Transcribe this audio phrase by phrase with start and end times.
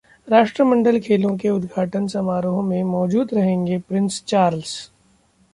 [0.27, 4.91] राष्ट्रमंडल खेलों के उद्घाटन समारोह में मौजूद रहेंगे प्रिंस चार्ल्स